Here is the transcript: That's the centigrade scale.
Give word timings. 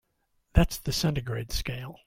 That's 0.53 0.79
the 0.79 0.91
centigrade 0.91 1.51
scale. 1.51 1.99